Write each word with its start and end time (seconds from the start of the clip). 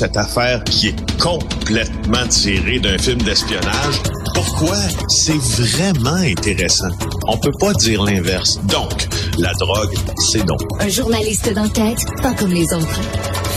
cette 0.00 0.16
affaire 0.16 0.64
qui 0.64 0.88
est 0.88 1.18
complètement 1.20 2.26
tirée 2.28 2.78
d'un 2.78 2.96
film 2.96 3.18
d'espionnage. 3.20 4.00
Pourquoi? 4.34 4.78
C'est 5.08 5.36
vraiment 5.36 6.14
intéressant? 6.14 6.88
On 7.26 7.36
peut 7.36 7.52
pas 7.60 7.74
dire 7.74 8.02
l'inverse. 8.02 8.58
Donc, 8.64 9.08
la 9.36 9.52
drogue, 9.58 9.94
c'est 10.32 10.46
donc. 10.46 10.62
Un 10.80 10.88
journaliste 10.88 11.52
d'enquête, 11.52 11.98
pas 12.22 12.32
comme 12.32 12.50
les 12.50 12.72
autres. 12.72 13.00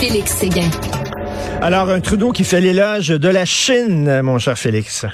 Félix 0.02 0.34
Séguin. 0.34 0.70
Alors, 1.62 1.90
un 1.90 2.02
Trudeau 2.02 2.34
qui 2.34 2.44
fait 2.44 2.60
l'éloge 2.60 3.08
de 3.08 3.30
la 3.30 3.46
Chine, 3.46 4.22
mon 4.22 4.38
cher 4.38 4.60
Félix. 4.60 5.06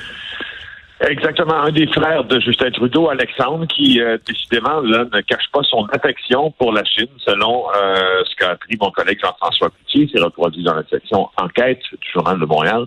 Exactement, 1.01 1.55
un 1.55 1.71
des 1.71 1.87
frères 1.87 2.25
de 2.25 2.41
Justin 2.41 2.71
Trudeau, 2.71 3.09
Alexandre, 3.09 3.65
qui 3.67 4.01
euh, 4.01 4.17
décidément 4.27 4.81
là, 4.81 5.05
ne 5.13 5.21
cache 5.21 5.49
pas 5.53 5.61
son 5.63 5.85
affection 5.93 6.51
pour 6.51 6.73
la 6.73 6.83
Chine, 6.83 7.07
selon 7.19 7.67
euh, 7.73 8.21
ce 8.29 8.35
qu'a 8.35 8.49
appris 8.49 8.75
mon 8.81 8.91
collègue 8.91 9.17
Jean-François 9.23 9.69
Coutier, 9.69 10.09
c'est 10.11 10.19
reproduit 10.19 10.61
dans 10.61 10.73
la 10.73 10.83
section 10.89 11.29
Enquête 11.37 11.79
du 11.89 12.11
Journal 12.11 12.37
de 12.37 12.45
Montréal 12.45 12.85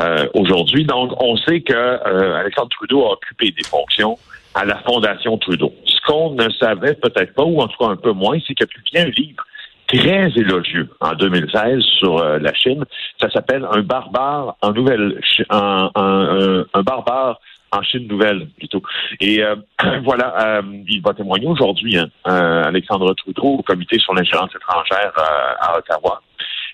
euh, 0.00 0.26
aujourd'hui. 0.32 0.86
Donc, 0.86 1.12
on 1.22 1.36
sait 1.36 1.60
que 1.60 2.34
Alexandre 2.38 2.70
Trudeau 2.70 3.04
a 3.04 3.12
occupé 3.12 3.50
des 3.50 3.64
fonctions 3.64 4.16
à 4.54 4.64
la 4.64 4.78
Fondation 4.78 5.36
Trudeau. 5.36 5.74
Ce 5.84 6.00
qu'on 6.06 6.30
ne 6.30 6.48
savait 6.52 6.94
peut-être 6.94 7.34
pas, 7.34 7.44
ou 7.44 7.60
en 7.60 7.68
tout 7.68 7.76
cas 7.84 7.90
un 7.90 7.96
peu 7.96 8.12
moins, 8.12 8.38
c'est 8.46 8.54
qu'il 8.54 8.64
a 8.64 8.68
publié 8.68 9.00
un 9.00 9.10
livre 9.10 9.44
très 9.86 10.32
élogieux 10.34 10.88
en 11.00 11.12
2016 11.12 11.82
sur 11.98 12.24
la 12.24 12.54
Chine. 12.54 12.84
Ça 13.20 13.28
s'appelle 13.30 13.66
Un 13.70 13.82
barbare 13.82 14.56
en 14.62 14.72
nouvelle, 14.72 15.20
un, 15.50 15.90
un, 15.94 16.59
un, 16.74 16.82
barbare 16.82 17.40
en 17.72 17.82
Chine 17.82 18.06
nouvelle 18.08 18.48
plutôt. 18.58 18.82
Et 19.20 19.42
euh, 19.42 19.56
voilà, 20.04 20.58
euh, 20.58 20.62
il 20.88 21.02
va 21.02 21.14
témoigner 21.14 21.46
aujourd'hui, 21.46 21.98
hein, 21.98 22.08
euh, 22.26 22.64
Alexandre 22.64 23.14
Trudeau, 23.14 23.42
au 23.42 23.62
comité 23.62 23.98
sur 23.98 24.14
l'ingérence 24.14 24.50
étrangère 24.54 25.12
à 25.60 25.78
Ottawa. 25.78 26.22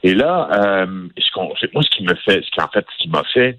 Et 0.03 0.15
là, 0.15 0.49
ce 1.19 1.31
qu'on, 1.33 1.53
moi, 1.73 1.83
ce 1.83 1.97
qui 1.97 2.05
me 2.05 2.15
fait, 2.15 2.43
ce 2.45 2.51
qui 2.51 2.61
en 2.61 2.69
fait, 2.69 2.87
ce 2.97 3.03
qui 3.03 3.09
m'a 3.09 3.25
fait, 3.25 3.59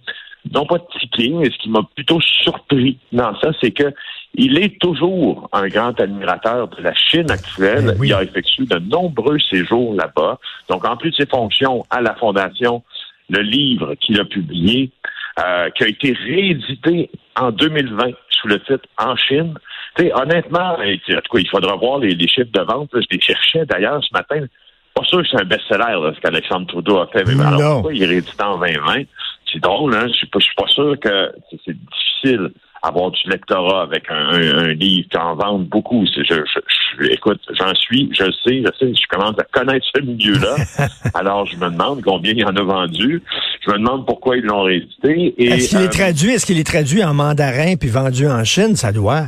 non 0.54 0.66
pas 0.66 0.78
tiquer, 1.00 1.30
mais 1.30 1.46
ce 1.46 1.58
qui 1.58 1.70
m'a 1.70 1.82
plutôt 1.96 2.22
surpris 2.22 2.98
dans 3.12 3.38
ça, 3.40 3.52
c'est 3.60 3.72
que 3.72 3.94
il 4.34 4.58
est 4.60 4.80
toujours 4.80 5.50
un 5.52 5.68
grand 5.68 6.00
admirateur 6.00 6.68
de 6.68 6.82
la 6.82 6.94
Chine 6.94 7.30
actuelle. 7.32 7.98
Eh 8.00 8.06
il 8.06 8.14
a 8.14 8.24
effectué 8.24 8.66
de 8.66 8.78
nombreux 8.78 9.40
séjours 9.40 9.96
là-bas. 9.96 10.38
Donc, 10.70 10.86
en 10.86 10.96
plus 10.96 11.12
de 11.12 11.16
ses 11.16 11.26
fonctions 11.26 11.86
à 11.90 12.02
la 12.02 12.14
Fondation, 12.16 12.84
le 13.30 13.42
livre 13.42 13.96
qu'il 13.96 14.20
a 14.20 14.26
publié, 14.26 14.92
euh, 15.40 15.70
qui 15.72 15.84
a 15.84 15.88
été 15.88 16.14
réédité 16.14 17.10
en 17.36 17.52
2020 17.52 18.12
sous 18.30 18.48
le 18.48 18.60
titre 18.62 18.88
En 18.98 19.16
Chine. 19.16 19.54
sais, 19.98 20.12
honnêtement, 20.14 20.74
en 20.74 20.78
tout 20.78 21.14
cas, 21.14 21.40
il 21.40 21.50
faudra 21.50 21.76
voir 21.76 22.00
les, 22.00 22.18
chiffres 22.28 22.52
de 22.52 22.62
vente. 22.62 22.90
Je 22.94 23.08
les 23.12 23.22
cherchais 23.22 23.66
d'ailleurs 23.66 24.04
ce 24.04 24.14
matin. 24.14 24.46
Pas 24.94 25.04
sûr 25.04 25.22
que 25.22 25.28
c'est 25.30 25.42
un 25.42 25.46
best-seller, 25.46 26.16
ce 26.16 26.22
qu'Alexandre 26.22 26.68
Trudeau 26.68 26.98
a 27.00 27.08
fait. 27.08 27.24
Mais 27.26 27.44
alors, 27.44 27.74
pourquoi 27.74 27.94
il 27.94 28.04
est 28.04 28.08
réédité 28.08 28.44
en 28.44 28.58
2020? 28.58 29.04
C'est 29.52 29.60
drôle, 29.60 29.96
hein? 29.96 30.08
Je 30.08 30.14
suis 30.14 30.28
pas, 30.28 30.68
sûr 30.68 31.00
que 31.00 31.32
c'est 31.66 31.78
difficile 31.78 32.52
avoir 32.84 33.12
du 33.12 33.30
lectorat 33.30 33.84
avec 33.84 34.06
un, 34.10 34.74
livre 34.74 35.08
qui 35.10 35.18
en 35.18 35.36
vend 35.36 35.60
beaucoup. 35.60 36.06
Je, 36.06 36.24
je, 36.24 37.06
écoute, 37.12 37.42
j'en 37.54 37.74
suis, 37.76 38.10
je 38.12 38.26
sais, 38.44 38.62
je 38.62 38.72
sais, 38.80 38.94
je 38.94 39.08
commence 39.08 39.38
à 39.40 39.44
connaître 39.44 39.86
ce 39.96 40.02
milieu-là. 40.02 40.56
Alors, 41.14 41.46
je 41.46 41.56
me 41.58 41.70
demande 41.70 42.02
combien 42.04 42.32
il 42.32 42.40
y 42.40 42.46
en 42.46 42.56
a 42.56 42.64
vendu. 42.64 43.22
Je 43.68 43.74
me 43.74 43.80
demande 43.80 44.06
pourquoi 44.06 44.38
ils 44.38 44.44
l'ont 44.44 44.64
réédité. 44.64 45.36
Est-ce 45.38 45.70
qu'il 45.70 45.82
est 45.82 45.88
euh, 45.88 45.90
traduit, 45.90 46.32
est-ce 46.32 46.46
qu'il 46.46 46.60
est 46.60 46.68
traduit 46.68 47.04
en 47.04 47.14
mandarin 47.14 47.76
puis 47.76 47.90
vendu 47.90 48.28
en 48.28 48.44
Chine? 48.44 48.76
Ça 48.76 48.92
doit. 48.92 49.26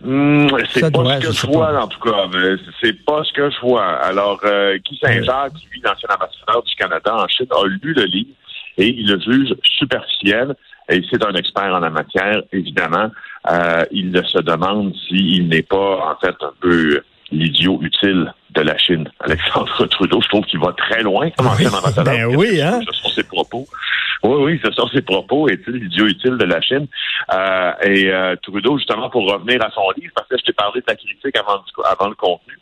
Hmm, 0.00 0.48
c'est 0.72 0.92
pas 0.92 1.20
ce 1.20 1.26
que 1.26 1.32
je, 1.32 1.46
vois, 1.46 1.80
en 1.80 1.86
tout 1.86 2.00
cas. 2.00 2.28
C'est 2.82 3.04
pas 3.04 3.22
ce 3.22 3.32
que 3.32 3.50
je 3.50 3.60
vois. 3.60 3.86
Alors, 4.04 4.40
euh, 4.44 4.76
Guy 4.78 4.98
Saint-Jacques, 5.00 5.52
lui, 5.70 5.80
l'ancien 5.84 6.08
ambassadeur 6.12 6.62
du 6.64 6.74
Canada 6.74 7.14
en 7.14 7.28
Chine, 7.28 7.46
a 7.52 7.66
lu 7.66 7.94
le 7.94 8.04
livre 8.04 8.30
et 8.78 8.88
il 8.88 9.06
le 9.06 9.20
juge 9.20 9.54
superficiel 9.62 10.56
et 10.88 11.02
c'est 11.10 11.24
un 11.24 11.34
expert 11.34 11.72
en 11.74 11.78
la 11.78 11.90
matière, 11.90 12.42
évidemment, 12.52 13.10
euh, 13.50 13.84
il 13.92 14.12
se 14.26 14.38
demande 14.40 14.94
s'il 15.08 15.48
n'est 15.48 15.62
pas, 15.62 16.12
en 16.12 16.16
fait, 16.20 16.34
un 16.40 16.52
peu 16.60 17.02
l'idiot 17.30 17.78
utile 17.82 18.32
de 18.62 18.68
la 18.68 18.78
Chine. 18.78 19.10
Alexandre 19.20 19.86
Trudeau, 19.86 20.20
je 20.20 20.28
trouve 20.28 20.44
qu'il 20.44 20.60
va 20.60 20.72
très 20.72 21.02
loin 21.02 21.30
comme 21.30 21.46
ancien 21.46 21.72
ambassadeur. 21.72 22.04
Ben 22.04 22.36
oui, 22.36 22.60
hein? 22.60 22.80
Ce 22.86 23.02
sont 23.02 23.08
ses 23.10 23.24
propos. 23.24 23.66
Oui, 24.22 24.36
oui, 24.44 24.60
ce 24.64 24.70
sont 24.72 24.86
ses 24.88 25.02
propos. 25.02 25.48
Est-il 25.48 25.74
l'idiot 25.74 26.06
utile 26.06 26.36
de 26.36 26.44
la 26.44 26.60
Chine? 26.60 26.86
Euh, 27.34 27.72
et 27.82 28.10
euh, 28.10 28.36
Trudeau, 28.42 28.78
justement, 28.78 29.10
pour 29.10 29.28
revenir 29.30 29.60
à 29.64 29.70
son 29.70 29.82
livre, 29.96 30.12
parce 30.14 30.28
que 30.28 30.36
je 30.38 30.44
t'ai 30.44 30.52
parlé 30.52 30.80
de 30.80 30.86
la 30.86 30.94
critique 30.94 31.36
avant, 31.36 31.60
avant 31.84 32.08
le 32.08 32.14
contenu. 32.14 32.56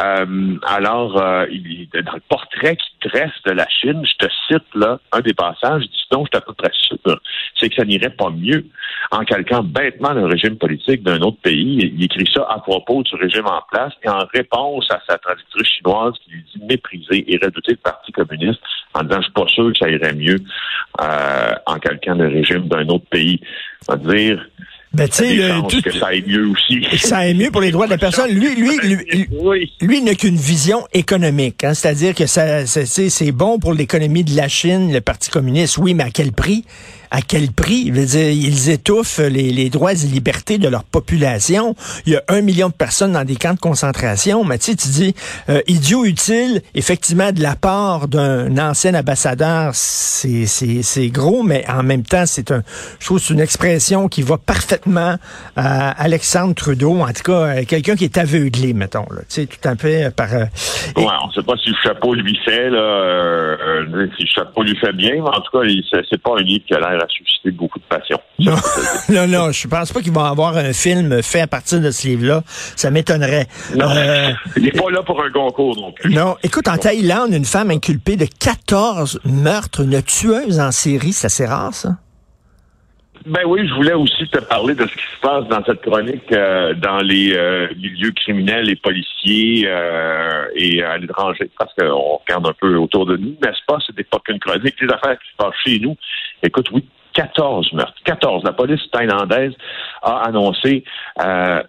Euh, 0.00 0.56
alors, 0.66 1.20
euh, 1.20 1.46
il, 1.50 1.88
dans 1.92 2.14
le 2.14 2.20
portrait 2.28 2.76
qu'il 2.76 3.10
dresse 3.10 3.32
de 3.46 3.52
la 3.52 3.66
Chine, 3.68 4.04
je 4.04 4.26
te 4.26 4.30
cite 4.46 4.74
là 4.74 5.00
un 5.12 5.20
des 5.20 5.34
passages, 5.34 5.82
dis 5.82 6.04
donc, 6.10 6.28
je 6.32 6.38
suis 6.38 6.44
à 6.44 6.52
peu 6.52 6.54
sûr, 6.72 7.20
c'est 7.56 7.68
que 7.68 7.74
ça 7.74 7.84
n'irait 7.84 8.10
pas 8.10 8.30
mieux 8.30 8.64
en 9.10 9.24
calquant 9.24 9.62
bêtement 9.62 10.12
le 10.12 10.26
régime 10.26 10.56
politique 10.56 11.02
d'un 11.02 11.20
autre 11.20 11.38
pays. 11.42 11.92
Il 11.94 12.04
écrit 12.04 12.28
ça 12.32 12.46
à 12.48 12.60
propos 12.60 13.02
du 13.02 13.14
régime 13.16 13.46
en 13.46 13.62
place 13.70 13.92
et 14.04 14.08
en 14.08 14.24
réponse 14.32 14.88
à 14.90 15.00
sa 15.08 15.18
traductrice 15.18 15.66
chinoise 15.66 16.14
qui 16.24 16.30
lui 16.30 16.44
dit 16.54 16.62
mépriser 16.64 17.32
et 17.32 17.36
redouter 17.38 17.72
le 17.72 17.78
Parti 17.78 18.12
communiste 18.12 18.60
en 18.94 19.02
disant, 19.02 19.20
je 19.20 19.24
suis 19.24 19.32
pas 19.32 19.46
sûr 19.48 19.72
que 19.72 19.78
ça 19.78 19.90
irait 19.90 20.14
mieux 20.14 20.38
euh, 21.02 21.54
en 21.66 21.78
calquant 21.78 22.14
le 22.14 22.28
régime 22.28 22.68
d'un 22.68 22.86
autre 22.88 23.06
pays. 23.10 23.40
On 23.88 23.94
va 23.94 24.14
dire, 24.14 24.46
ben, 24.92 25.06
tu 25.08 25.16
sais, 25.16 25.50
tout, 25.68 25.82
que 25.82 25.92
ça 25.92 26.06
aille 26.08 26.24
mieux 26.26 26.48
aussi. 26.48 26.82
Ça 26.96 27.18
aille 27.18 27.34
mieux 27.34 27.50
pour 27.50 27.60
les 27.60 27.70
droits 27.70 27.86
de 27.86 27.90
la 27.90 27.98
personne. 27.98 28.30
Lui, 28.30 28.54
lui, 28.54 28.76
lui, 28.78 29.70
lui, 29.80 30.00
n'a 30.02 30.14
qu'une 30.14 30.36
vision 30.36 30.86
économique. 30.94 31.62
Hein, 31.62 31.74
C'est-à-dire 31.74 32.14
que 32.14 32.26
ça, 32.26 32.66
c'est 32.66 33.32
bon 33.32 33.58
pour 33.58 33.74
l'économie 33.74 34.24
de 34.24 34.34
la 34.34 34.48
Chine, 34.48 34.92
le 34.92 35.00
Parti 35.00 35.30
communiste. 35.30 35.78
Oui, 35.78 35.94
mais 35.94 36.04
à 36.04 36.10
quel 36.10 36.32
prix? 36.32 36.64
À 37.10 37.22
quel 37.22 37.50
prix? 37.52 37.92
ils 37.92 38.70
étouffent 38.70 39.18
les, 39.18 39.70
droits 39.70 39.92
et 39.92 40.06
libertés 40.06 40.58
de 40.58 40.68
leur 40.68 40.84
population. 40.84 41.74
Il 42.06 42.12
y 42.12 42.16
a 42.16 42.22
un 42.28 42.40
million 42.40 42.68
de 42.68 42.74
personnes 42.74 43.12
dans 43.12 43.24
des 43.24 43.36
camps 43.36 43.54
de 43.54 43.58
concentration. 43.58 44.44
Mais 44.44 44.58
tu 44.58 44.72
sais, 44.72 44.76
tu 44.76 44.88
dis, 44.88 45.14
euh, 45.48 45.60
idiot 45.66 46.04
utile, 46.04 46.62
effectivement, 46.74 47.32
de 47.32 47.42
la 47.42 47.56
part 47.56 48.08
d'un 48.08 48.56
ancien 48.58 48.94
ambassadeur, 48.94 49.72
c'est 49.74 51.08
gros, 51.08 51.42
mais 51.42 51.64
en 51.68 51.82
même 51.82 52.02
temps, 52.02 52.24
c'est 52.26 52.50
un, 52.50 52.62
je 52.98 53.06
trouve, 53.06 53.18
c'est 53.18 53.34
une 53.34 53.40
expression 53.40 54.08
qui 54.08 54.22
va 54.22 54.38
parfaitement 54.38 55.16
à 55.56 55.90
Alexandre 56.02 56.54
Trudeau, 56.54 57.00
en 57.00 57.08
tout 57.08 57.22
cas, 57.24 57.32
euh, 57.32 57.64
quelqu'un 57.66 57.96
qui 57.96 58.04
est 58.04 58.18
aveuglé, 58.18 58.72
mettons, 58.72 59.06
tu 59.10 59.24
sais, 59.28 59.46
tout 59.46 59.68
un 59.68 59.76
peu 59.76 59.88
euh, 59.88 60.10
par... 60.10 60.30
ouais, 60.32 60.48
on 60.96 61.30
sait 61.32 61.42
pas 61.42 61.56
si 61.62 61.70
le 61.70 61.76
chapeau 61.82 62.14
lui 62.14 62.38
fait, 62.44 62.70
là, 62.70 63.56
si 64.16 64.22
le 64.22 64.28
chapeau 64.34 64.62
lui 64.62 64.76
fait 64.76 64.92
bien, 64.92 65.14
mais 65.14 65.20
en 65.20 65.40
tout 65.40 65.58
cas, 65.58 65.66
c'est 66.10 66.22
pas 66.22 66.32
un 66.38 66.42
livre 66.42 66.64
qui 66.66 66.74
a 66.74 66.80
l'air 66.80 66.97
a 67.00 67.08
suscité 67.08 67.50
beaucoup 67.50 67.78
de 67.78 67.84
passion. 67.84 68.18
Non, 68.38 68.54
non, 69.08 69.26
non, 69.26 69.52
je 69.52 69.66
pense 69.66 69.92
pas 69.92 70.00
qu'ils 70.00 70.12
vont 70.12 70.24
avoir 70.24 70.56
un 70.56 70.72
film 70.72 71.22
fait 71.22 71.40
à 71.40 71.46
partir 71.46 71.80
de 71.80 71.90
ce 71.90 72.06
livre-là. 72.06 72.42
Ça 72.76 72.90
m'étonnerait. 72.90 73.46
Euh, 73.74 74.30
il 74.56 74.62
n'est 74.62 74.70
pas 74.70 74.90
là 74.90 75.02
pour 75.02 75.20
un 75.22 75.30
concours 75.30 75.76
non 75.76 75.92
plus. 75.92 76.14
Non, 76.14 76.36
écoute, 76.42 76.68
en 76.68 76.78
Thaïlande, 76.78 77.32
une 77.32 77.44
femme 77.44 77.70
inculpée 77.70 78.16
de 78.16 78.26
14 78.26 79.20
meurtres, 79.24 79.82
une 79.82 80.02
tueuse 80.02 80.60
en 80.60 80.70
série, 80.70 81.12
c'est 81.12 81.26
assez 81.26 81.46
rare, 81.46 81.74
ça? 81.74 81.96
Ben 83.26 83.42
oui, 83.46 83.66
je 83.68 83.74
voulais 83.74 83.94
aussi 83.94 84.28
te 84.28 84.38
parler 84.38 84.74
de 84.74 84.86
ce 84.86 84.92
qui 84.92 85.04
se 85.14 85.20
passe 85.20 85.46
dans 85.48 85.64
cette 85.64 85.82
chronique 85.82 86.32
euh, 86.32 86.74
dans 86.74 86.98
les 86.98 87.34
euh, 87.36 87.68
milieux 87.76 88.12
criminels 88.12 88.70
et 88.70 88.76
policiers 88.76 89.68
et 90.54 90.82
à 90.82 90.98
l'étranger, 90.98 91.50
parce 91.58 91.72
qu'on 91.74 92.18
regarde 92.18 92.46
un 92.46 92.54
peu 92.60 92.76
autour 92.76 93.06
de 93.06 93.16
nous, 93.16 93.36
n'est-ce 93.42 93.64
pas? 93.66 93.78
N'est 93.96 94.04
pas 94.04 94.18
qu'une 94.24 94.38
chronique. 94.38 94.74
Les 94.80 94.88
affaires 94.88 95.18
qui 95.18 95.30
se 95.30 95.36
passent 95.36 95.58
chez 95.64 95.78
nous, 95.78 95.96
écoute, 96.42 96.70
oui, 96.72 96.84
14 97.18 97.72
meurtres. 97.72 97.94
14. 98.04 98.44
La 98.44 98.52
police 98.52 98.80
thaïlandaise 98.92 99.52
a 100.02 100.28
annoncé 100.28 100.84
euh, 101.20 101.60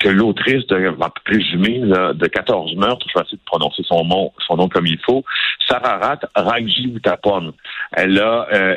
que 0.00 0.08
l'autrice 0.08 0.66
de, 0.68 0.88
va 0.98 1.12
présumer 1.26 1.80
de 1.80 2.26
14 2.26 2.74
meurtres, 2.76 3.06
je 3.10 3.18
vais 3.18 3.24
essayer 3.26 3.36
de 3.36 3.44
prononcer 3.44 3.82
son 3.86 4.02
nom, 4.06 4.32
son 4.46 4.56
nom 4.56 4.66
comme 4.66 4.86
il 4.86 4.98
faut, 5.04 5.22
Sararat 5.68 6.20
Rangji 6.34 6.90
Utapon. 6.96 7.52
Elle 7.92 8.18
a 8.18 8.46
euh, 8.54 8.76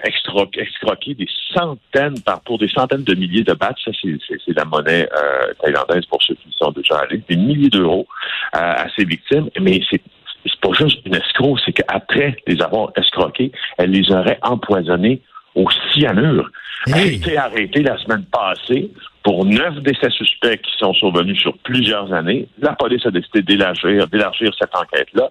des 1.07 1.27
centaines, 1.55 2.19
par, 2.21 2.41
pour 2.41 2.57
des 2.57 2.67
centaines 2.67 3.05
de 3.05 3.15
milliers 3.15 3.43
de 3.43 3.53
bahts, 3.53 3.75
ça 3.85 3.91
c'est 4.01 4.55
la 4.55 4.65
monnaie 4.65 5.07
euh, 5.17 5.53
thaïlandaise 5.61 6.05
pour 6.07 6.21
ceux 6.21 6.35
qui 6.35 6.49
sont 6.57 6.71
déjà 6.71 6.97
allés, 6.97 7.23
des 7.29 7.37
milliers 7.37 7.69
d'euros 7.69 8.05
euh, 8.53 8.59
à 8.59 8.87
ses 8.97 9.05
victimes, 9.05 9.49
mais 9.61 9.79
c'est 9.89 10.01
c'est 10.45 10.61
pas 10.61 10.71
juste 10.73 10.99
une 11.05 11.15
escroc, 11.15 11.57
c'est 11.65 11.73
qu'après 11.73 12.37
les 12.47 12.61
avoir 12.61 12.91
escroqués, 12.95 13.51
elle 13.77 13.91
les 13.91 14.09
aurait 14.11 14.39
empoisonnés 14.41 15.21
au 15.57 15.67
cyanure. 15.91 16.49
A 16.93 17.01
été 17.01 17.35
arrêtée 17.35 17.81
la 17.81 17.97
semaine 17.97 18.23
passée 18.31 18.91
pour 19.23 19.43
neuf 19.43 19.75
décès 19.81 20.09
suspects 20.11 20.61
qui 20.61 20.71
sont 20.77 20.93
survenus 20.93 21.41
sur 21.41 21.57
plusieurs 21.57 22.13
années. 22.13 22.47
La 22.59 22.73
police 22.73 23.05
a 23.05 23.11
décidé 23.11 23.41
d'élargir, 23.41 24.07
d'élargir 24.07 24.51
cette 24.57 24.75
enquête-là. 24.75 25.29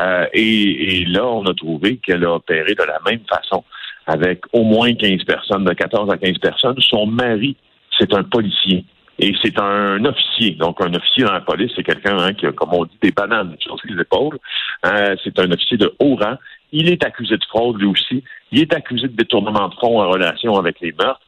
Euh, 0.00 0.26
et, 0.32 1.04
là, 1.06 1.26
on 1.26 1.44
a 1.44 1.54
trouvé 1.54 1.98
qu'elle 1.98 2.24
a 2.24 2.34
opéré 2.34 2.74
de 2.74 2.82
la 2.82 2.98
même 3.08 3.20
façon 3.28 3.62
avec 4.06 4.40
au 4.52 4.64
moins 4.64 4.92
15 4.94 5.22
personnes, 5.24 5.64
de 5.64 5.74
14 5.74 6.10
à 6.10 6.16
15 6.16 6.38
personnes. 6.38 6.76
Son 6.80 7.06
mari, 7.06 7.54
c'est 7.98 8.12
un 8.14 8.22
policier 8.22 8.84
Et 9.18 9.34
c'est 9.42 9.60
un 9.60 10.02
officier. 10.04 10.52
Donc, 10.52 10.80
un 10.80 10.94
officier 10.94 11.24
dans 11.24 11.32
la 11.32 11.42
police, 11.42 11.70
c'est 11.76 11.84
quelqu'un 11.84 12.16
hein, 12.18 12.32
qui 12.32 12.46
a, 12.46 12.52
comme 12.52 12.72
on 12.72 12.86
dit, 12.86 12.98
des 13.02 13.12
bananes 13.12 13.54
sur 13.60 13.76
les 13.84 14.00
épaules. 14.00 14.38
Euh, 14.86 15.14
c'est 15.22 15.38
un 15.38 15.52
officier 15.52 15.76
de 15.76 15.92
haut 16.00 16.16
rang. 16.16 16.38
Il 16.72 16.90
est 16.90 17.04
accusé 17.04 17.36
de 17.36 17.44
fraude, 17.44 17.80
lui 17.80 17.86
aussi. 17.86 18.22
Il 18.52 18.60
est 18.60 18.74
accusé 18.74 19.08
de 19.08 19.16
détournement 19.16 19.68
de 19.68 19.74
fonds 19.74 20.00
en 20.00 20.08
relation 20.08 20.56
avec 20.56 20.80
les 20.80 20.92
meurtres 20.92 21.20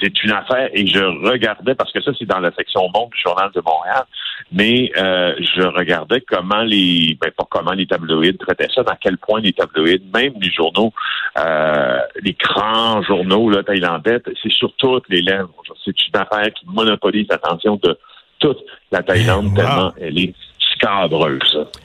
c'est 0.00 0.22
une 0.24 0.32
affaire 0.32 0.68
et 0.72 0.86
je 0.86 1.00
regardais 1.28 1.74
parce 1.74 1.92
que 1.92 2.00
ça 2.00 2.12
c'est 2.18 2.24
dans 2.24 2.40
la 2.40 2.52
section 2.52 2.82
monde 2.94 3.10
du 3.10 3.20
journal 3.20 3.50
de 3.54 3.60
Montréal, 3.60 4.04
mais 4.50 4.90
euh, 4.96 5.34
je 5.38 5.62
regardais 5.62 6.20
comment 6.22 6.62
les 6.62 7.16
ben 7.20 7.30
pas 7.30 7.46
comment 7.50 7.72
les 7.72 7.86
tabloïds 7.86 8.36
traitaient 8.36 8.68
ça, 8.74 8.82
dans 8.82 8.96
quel 9.00 9.18
point 9.18 9.40
les 9.40 9.52
tabloïds, 9.52 10.02
même 10.14 10.34
les 10.40 10.50
journaux, 10.50 10.92
euh, 11.38 11.98
les 12.20 12.32
grands 12.32 13.02
journaux 13.02 13.50
là 13.50 13.62
thaïlandais, 13.62 14.20
c'est 14.42 14.52
sur 14.52 14.72
toutes 14.76 15.08
les 15.08 15.22
lèvres. 15.22 15.50
C'est 15.84 15.94
une 16.06 16.16
affaire 16.20 16.52
qui 16.52 16.64
monopolise 16.66 17.26
l'attention 17.28 17.78
de 17.82 17.98
toute 18.38 18.58
la 18.90 19.02
Thaïlande 19.02 19.54
tellement 19.54 19.92
elle 20.00 20.18
est 20.18 20.34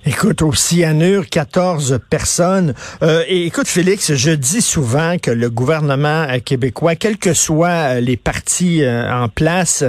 Écoute, 0.08 0.42
au 0.42 0.54
cyanure, 0.54 1.28
14 1.30 2.00
personnes. 2.10 2.74
Euh, 3.04 3.24
écoute, 3.28 3.68
Félix, 3.68 4.16
je 4.16 4.32
dis 4.32 4.62
souvent 4.62 5.18
que 5.20 5.30
le 5.30 5.52
gouvernement 5.52 6.26
euh, 6.28 6.40
québécois, 6.40 6.96
quels 6.96 7.18
que 7.18 7.34
soient 7.34 7.68
euh, 7.68 8.00
les 8.00 8.18
partis 8.18 8.84
en 8.88 9.30
place, 9.30 9.84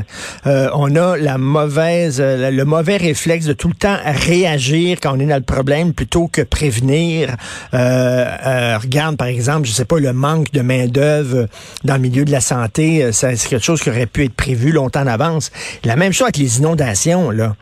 on 0.45 0.95
a 0.97 1.17
la 1.17 1.39
mauvaise, 1.39 2.21
le 2.21 2.63
mauvais 2.65 2.97
réflexe 2.97 3.47
de 3.47 3.53
tout 3.53 3.69
le 3.69 3.75
temps 3.75 3.97
réagir 4.05 4.99
quand 5.01 5.17
on 5.17 5.21
est 5.21 5.27
dans 5.27 5.37
le 5.37 5.43
problème 5.43 5.95
plutôt 5.95 6.29
que 6.29 6.43
prévenir. 6.43 7.35
regarde, 7.73 9.17
par 9.17 9.29
exemple, 9.29 9.67
je 9.67 9.73
sais 9.73 9.85
pas, 9.85 9.99
le 9.99 10.13
manque 10.13 10.53
de 10.53 10.61
main-d'œuvre 10.61 11.47
dans 11.85 11.95
le 11.95 12.01
milieu 12.01 12.25
de 12.25 12.31
la 12.31 12.41
santé, 12.41 13.11
c'est 13.13 13.37
quelque 13.37 13.65
chose 13.65 13.81
qui 13.81 13.91
aurait 13.91 14.07
pu 14.07 14.25
être 14.25 14.35
prévu 14.35 14.73
longtemps 14.73 15.03
en 15.03 15.07
avance. 15.07 15.51
La 15.85 15.97
même 15.97 16.13
chose 16.13 16.27
avec 16.27 16.39
les 16.39 16.59
inondations, 16.59 17.31
là. 17.31 17.57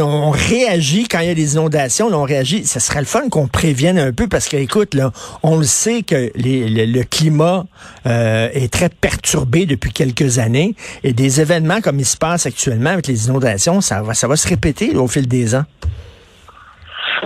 on 0.00 0.30
réagit 0.30 0.81
quand 1.08 1.20
il 1.20 1.28
y 1.28 1.30
a 1.30 1.34
des 1.34 1.54
inondations, 1.54 2.08
là, 2.08 2.18
on 2.18 2.24
réagit. 2.24 2.64
Ça 2.64 2.80
serait 2.80 3.00
le 3.00 3.06
fun 3.06 3.28
qu'on 3.30 3.46
prévienne 3.46 3.98
un 3.98 4.12
peu 4.12 4.28
parce 4.28 4.48
que, 4.48 4.56
écoute, 4.56 4.94
là, 4.94 5.10
on 5.42 5.58
le 5.58 5.64
sait 5.64 6.02
que 6.02 6.30
le, 6.34 7.02
climat 7.04 7.64
euh, 8.06 8.48
est 8.52 8.72
très 8.72 8.88
perturbé 8.88 9.66
depuis 9.66 9.92
quelques 9.92 10.38
années 10.38 10.74
et 11.04 11.12
des 11.12 11.40
événements 11.40 11.80
comme 11.80 11.98
il 11.98 12.04
se 12.04 12.16
passe 12.16 12.46
actuellement 12.46 12.90
avec 12.90 13.06
les 13.06 13.26
inondations, 13.26 13.80
ça 13.80 14.02
va, 14.02 14.14
ça 14.14 14.28
va 14.28 14.36
se 14.36 14.48
répéter 14.48 14.96
au 14.96 15.08
fil 15.08 15.28
des 15.28 15.54
ans. 15.54 15.64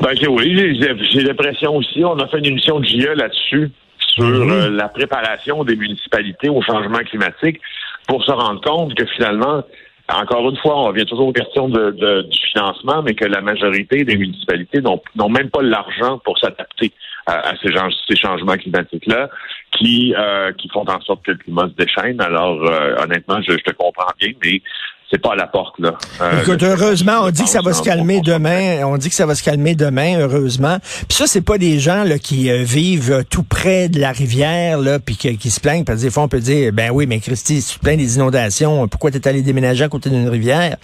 Ben, 0.02 0.10
oui, 0.28 0.78
j'ai 1.12 1.22
l'impression 1.22 1.74
aussi. 1.76 2.04
On 2.04 2.18
a 2.18 2.26
fait 2.28 2.38
une 2.38 2.46
émission 2.46 2.80
de 2.80 2.84
JE 2.84 3.14
là-dessus 3.16 3.70
sur 3.98 4.24
mhm. 4.24 4.50
euh, 4.50 4.70
la 4.70 4.88
préparation 4.88 5.64
des 5.64 5.76
municipalités 5.76 6.48
au 6.48 6.62
changement 6.62 6.98
climatique 6.98 7.60
pour 8.06 8.22
se 8.24 8.30
rendre 8.30 8.60
compte 8.60 8.94
que 8.94 9.04
finalement, 9.06 9.62
encore 10.08 10.48
une 10.48 10.56
fois, 10.56 10.78
on 10.78 10.84
revient 10.84 11.04
toujours 11.04 11.28
aux 11.28 11.32
questions 11.32 11.68
de, 11.68 11.90
du 12.22 12.38
financement, 12.52 13.02
mais 13.02 13.14
que 13.14 13.24
la 13.24 13.40
majorité 13.40 14.04
des 14.04 14.16
municipalités 14.16 14.80
n'ont 14.80 15.28
même 15.28 15.50
pas 15.50 15.62
l'argent 15.62 16.18
pour 16.24 16.38
s'adapter 16.38 16.92
à, 17.26 17.52
ces, 17.60 17.72
ces, 18.08 18.16
changements 18.16 18.56
climatiques-là, 18.56 19.28
qui, 19.72 20.14
euh, 20.16 20.52
qui 20.52 20.68
font 20.68 20.84
en 20.88 21.00
sorte 21.00 21.24
que 21.24 21.32
le 21.32 21.38
climat 21.38 21.68
se 21.68 21.84
déchaîne. 21.84 22.20
Alors, 22.20 22.62
euh, 22.64 22.94
honnêtement, 23.02 23.40
je, 23.42 23.52
je, 23.52 23.64
te 23.64 23.72
comprends 23.72 24.12
bien, 24.20 24.30
mais 24.44 24.62
c'est 25.10 25.18
pas 25.18 25.32
à 25.32 25.36
la 25.36 25.46
porte 25.46 25.78
là. 25.78 25.94
Euh, 26.20 26.42
Écoute, 26.42 26.62
heureusement, 26.64 27.20
on 27.22 27.30
dit 27.30 27.44
que 27.44 27.48
ça 27.48 27.60
va 27.62 27.72
se 27.72 27.82
calmer 27.82 28.20
demain. 28.20 28.84
On 28.84 28.96
dit 28.96 29.08
que 29.08 29.14
ça 29.14 29.24
va 29.24 29.36
se 29.36 29.42
calmer 29.42 29.76
demain, 29.76 30.18
heureusement. 30.18 30.78
Puis 31.08 31.16
ça, 31.16 31.26
c'est 31.28 31.42
pas 31.42 31.58
des 31.58 31.78
gens 31.78 32.02
là 32.02 32.18
qui 32.18 32.50
euh, 32.50 32.64
vivent 32.64 33.12
euh, 33.12 33.22
tout 33.28 33.44
près 33.44 33.88
de 33.88 34.00
la 34.00 34.10
rivière 34.10 34.78
là, 34.78 34.98
puis 34.98 35.16
qui, 35.16 35.50
se 35.50 35.60
plaignent 35.60 35.84
parce 35.84 36.00
que 36.00 36.04
des 36.04 36.10
fois 36.10 36.24
on 36.24 36.28
peut 36.28 36.40
dire, 36.40 36.72
ben 36.72 36.90
oui, 36.90 37.06
mais 37.06 37.20
Christy, 37.20 37.62
si 37.62 37.74
tu 37.74 37.78
te 37.78 37.84
plains 37.84 37.96
des 37.96 38.16
inondations, 38.16 38.88
pourquoi 38.88 39.12
t'es 39.12 39.28
allé 39.28 39.42
déménager 39.42 39.84
à 39.84 39.88
côté 39.88 40.10
d'une 40.10 40.28
rivière? 40.28 40.76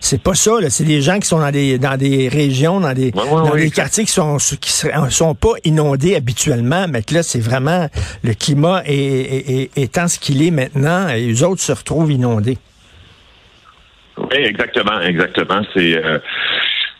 C'est 0.00 0.20
pas 0.20 0.34
ça. 0.34 0.60
Là. 0.60 0.70
C'est 0.70 0.84
des 0.84 1.00
gens 1.00 1.20
qui 1.20 1.28
sont 1.28 1.38
dans 1.38 1.52
des 1.52 1.78
dans 1.78 1.96
des 1.96 2.28
régions, 2.28 2.80
dans 2.80 2.94
des 2.94 3.12
dans 3.12 3.54
des 3.54 3.70
quartiers 3.70 4.04
qui 4.04 4.12
sont 4.12 4.38
qui 4.60 4.72
sont 5.10 5.34
pas 5.36 5.52
inondés 5.64 6.16
habituellement, 6.16 6.86
mais 6.88 7.02
que 7.02 7.14
là, 7.14 7.22
c'est 7.22 7.40
vraiment 7.40 7.88
le 8.24 8.34
climat 8.34 8.82
est, 8.86 8.94
est, 8.94 9.70
étant 9.76 10.08
ce 10.08 10.18
qu'il 10.18 10.42
est 10.42 10.50
maintenant, 10.50 11.08
et 11.08 11.26
les 11.26 11.42
autres 11.44 11.62
se 11.62 11.72
retrouvent 11.72 12.10
inondés. 12.10 12.58
Oui, 14.18 14.38
exactement, 14.38 15.00
exactement. 15.00 15.62
C'est 15.74 15.96
euh, 16.04 16.18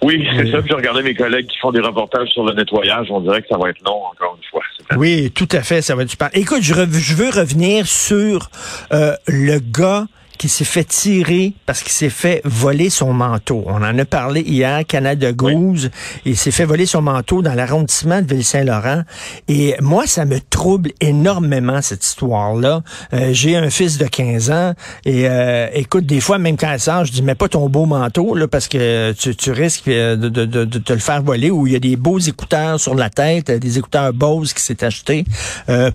oui, 0.03 0.27
c'est 0.37 0.51
ça. 0.51 0.59
Puis 0.59 0.69
j'ai 0.69 0.75
regardé 0.75 1.03
mes 1.03 1.15
collègues 1.15 1.47
qui 1.47 1.59
font 1.59 1.73
des 1.73 1.81
reportages 1.81 2.29
sur 2.29 2.45
le 2.45 2.55
nettoyage. 2.55 3.09
On 3.11 3.21
dirait 3.21 3.43
que 3.43 3.49
ça 3.49 3.59
va 3.59 3.71
être 3.71 3.81
long 3.85 4.01
encore 4.13 4.37
une 4.37 4.49
fois. 4.49 4.63
Oui, 4.97 5.31
tout 5.33 5.49
à 5.53 5.63
fait, 5.63 5.83
ça 5.83 5.95
va 5.97 6.03
être 6.03 6.11
super. 6.11 6.31
Écoute, 6.35 6.63
je, 6.63 6.73
je 6.73 7.15
veux 7.15 7.31
revenir 7.31 7.87
sur 7.87 8.49
euh, 8.93 9.13
le 9.27 9.59
gars 9.59 10.07
qui 10.39 10.49
s'est 10.49 10.65
fait 10.65 10.85
tirer 10.85 11.53
parce 11.67 11.83
qu'il 11.83 11.93
s'est 11.93 12.11
fait 12.11 12.41
voler 12.45 12.91
son 12.91 13.13
manteau. 13.13 13.65
On 13.67 13.83
en 13.83 13.99
a 13.99 14.05
parlé 14.05 14.41
hier, 14.41 14.87
Canada 14.87 15.33
Goose. 15.33 15.91
Il 16.25 16.37
s'est 16.37 16.53
fait 16.53 16.65
voler 16.65 16.87
son 16.87 17.03
manteau 17.03 17.43
dans 17.43 17.55
l'arrondissement 17.55 18.23
de 18.23 18.27
Ville-Saint-Laurent. 18.27 19.03
Et 19.49 19.75
moi, 19.81 20.07
ça 20.07 20.25
me 20.25 20.39
trouble 20.41 20.93
énormément, 21.01 21.83
cette 21.83 22.05
histoire-là. 22.05 22.83
Euh, 23.13 23.31
j'ai 23.33 23.57
un 23.57 23.69
fils 23.71 23.99
de 23.99 24.07
15 24.07 24.51
ans 24.51 24.75
et 25.05 25.29
euh, 25.29 25.69
écoute, 25.75 26.07
des 26.07 26.21
fois, 26.21 26.39
même 26.39 26.57
quand 26.57 26.71
elle 26.71 26.81
sort, 26.81 27.05
je 27.05 27.13
dis, 27.13 27.23
mets 27.23 27.35
pas 27.35 27.49
ton 27.49 27.69
beau 27.69 27.85
manteau, 27.85 28.35
là, 28.35 28.47
parce 28.47 28.69
que 28.69 29.13
tu, 29.13 29.35
tu 29.35 29.51
risques 29.51 29.89
euh, 29.89 30.17
de, 30.17 30.29
de, 30.29 30.45
de, 30.45 30.65
de, 30.65 30.79
te 30.79 30.93
le 30.93 31.01
faire 31.01 31.23
voler 31.23 31.51
ou 31.51 31.67
il 31.67 31.73
y 31.73 31.77
a 31.77 31.81
des 31.81 31.97
beaux 31.97 32.19
écouteurs 32.19 32.79
sur 32.79 32.95
la 32.95 33.11
tête, 33.11 33.51
des 33.51 33.79
écouteurs 33.79 34.13
Bose 34.13 34.53
qui 34.53 34.63
s'est 34.63 34.85
acheté. 34.85 35.25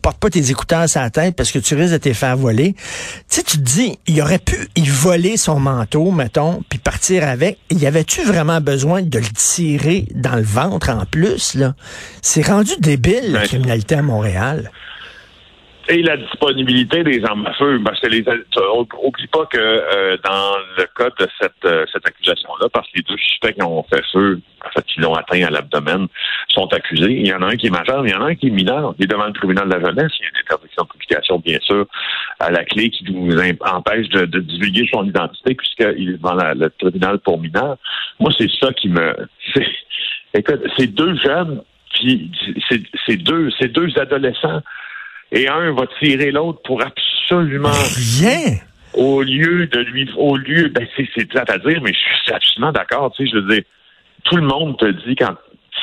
porte 0.01 0.17
pas 0.17 0.29
tes 0.29 0.51
écouteurs 0.51 0.89
sur 0.89 1.01
la 1.01 1.09
tête 1.09 1.35
parce 1.35 1.51
que 1.51 1.59
tu 1.59 1.75
risques 1.75 1.93
de 1.93 1.97
te 1.97 2.13
faire 2.13 2.35
voler. 2.35 2.73
Tu 2.73 3.37
sais, 3.37 3.43
tu 3.43 3.57
te 3.57 3.63
dis, 3.63 3.97
il 4.07 4.15
y 4.15 4.21
aurait 4.21 4.32
pu 4.39 4.67
y 4.75 4.87
voler 4.87 5.37
son 5.37 5.59
manteau, 5.59 6.11
mettons, 6.11 6.61
puis 6.69 6.79
partir 6.79 7.27
avec. 7.27 7.57
Y 7.69 7.85
avait-tu 7.85 8.23
vraiment 8.23 8.61
besoin 8.61 9.01
de 9.01 9.19
le 9.19 9.29
tirer 9.35 10.07
dans 10.13 10.35
le 10.35 10.43
ventre 10.43 10.89
en 10.89 11.05
plus, 11.05 11.55
là? 11.55 11.75
C'est 12.21 12.45
rendu 12.45 12.71
débile, 12.79 13.31
la 13.31 13.47
criminalité 13.47 13.95
à 13.95 14.01
Montréal 14.01 14.71
et 15.89 16.01
la 16.01 16.17
disponibilité 16.17 17.03
des 17.03 17.23
armes 17.25 17.45
à 17.45 17.53
feu. 17.53 17.81
Parce 17.83 17.99
que 17.99 18.07
les 18.07 18.23
oublie 19.01 19.27
pas 19.27 19.45
que 19.45 19.57
euh, 19.57 20.17
dans 20.23 20.55
le 20.77 20.85
cas 20.95 21.09
de 21.19 21.27
cette, 21.39 21.65
euh, 21.65 21.85
cette 21.91 22.05
accusation-là, 22.07 22.67
parce 22.71 22.87
que 22.87 22.97
les 22.97 23.03
deux 23.03 23.17
suspects 23.17 23.53
qui 23.53 23.63
ont 23.63 23.83
fait 23.83 24.03
feu, 24.11 24.39
en 24.65 24.69
fait, 24.69 24.85
qui 24.85 24.99
l'ont 25.01 25.13
atteint 25.13 25.43
à 25.43 25.49
l'abdomen, 25.49 26.07
sont 26.49 26.71
accusés. 26.73 27.11
Il 27.11 27.27
y 27.27 27.33
en 27.33 27.41
a 27.41 27.47
un 27.47 27.55
qui 27.55 27.67
est 27.67 27.71
majeur, 27.71 28.05
il 28.05 28.11
y 28.11 28.15
en 28.15 28.21
a 28.21 28.25
un 28.29 28.35
qui 28.35 28.47
est 28.47 28.51
mineur. 28.51 28.95
Il 28.97 29.05
est 29.05 29.07
devant 29.07 29.25
le 29.25 29.33
tribunal 29.33 29.67
de 29.67 29.73
la 29.73 29.81
jeunesse. 29.81 30.11
Il 30.19 30.23
y 30.23 30.25
a 30.25 30.29
une 30.29 30.41
interdiction 30.41 30.83
de 30.83 30.89
publication, 30.89 31.39
bien 31.39 31.59
sûr, 31.61 31.85
à 32.39 32.51
la 32.51 32.63
clé 32.63 32.89
qui 32.89 33.05
nous 33.11 33.37
empêche 33.61 34.09
de, 34.09 34.25
de 34.25 34.39
divulguer 34.39 34.87
son 34.91 35.05
identité 35.05 35.55
puisqu'il 35.55 36.09
est 36.09 36.17
devant 36.17 36.35
le 36.35 36.69
tribunal 36.69 37.19
pour 37.19 37.39
mineur. 37.39 37.77
Moi, 38.19 38.31
c'est 38.37 38.49
ça 38.59 38.71
qui 38.73 38.89
me... 38.89 39.15
Écoute, 40.35 40.61
ces 40.77 40.87
deux 40.87 41.15
jeunes, 41.17 41.61
puis 41.93 42.31
c'est 43.07 43.17
deux, 43.17 43.51
ces 43.59 43.67
deux 43.67 43.89
adolescents 43.99 44.61
et 45.33 45.47
un 45.47 45.73
va 45.73 45.85
tirer 45.99 46.31
l'autre 46.31 46.61
pour 46.63 46.81
absolument 46.81 47.71
rien. 47.71 48.57
Au 48.93 49.23
lieu 49.23 49.65
de 49.65 49.79
lui, 49.79 50.07
au 50.15 50.37
lieu, 50.37 50.69
ben 50.69 50.87
c'est 50.95 51.25
plate 51.25 51.49
à 51.49 51.57
dire, 51.57 51.81
mais 51.81 51.91
je 51.91 52.23
suis 52.23 52.31
absolument 52.31 52.71
d'accord. 52.71 53.11
Tu 53.17 53.25
sais, 53.25 53.31
je 53.31 53.37
veux 53.39 53.55
dire, 53.55 53.63
tout 54.25 54.35
le 54.35 54.43
monde 54.43 54.77
te 54.77 54.85
dit 54.85 55.15
quand 55.15 55.35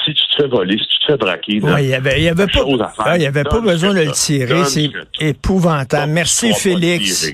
si 0.04 0.14
tu 0.14 0.22
te 0.28 0.42
fais 0.42 0.48
voler, 0.48 0.78
si 0.78 0.86
tu 0.86 0.98
te 1.00 1.06
fais 1.12 1.18
braquer, 1.18 1.52
il 1.56 1.86
y 1.88 1.94
avait, 1.94 2.22
y 2.22 2.28
avait 2.28 2.46
pas, 2.46 3.16
il 3.16 3.22
y 3.22 3.26
avait 3.26 3.44
pas 3.44 3.60
besoin 3.60 3.92
de 3.92 4.00
le 4.00 4.12
tirer. 4.12 4.64
C'est 4.64 4.90
épouvantable. 5.18 6.12
Merci 6.12 6.54
Félix. 6.54 7.32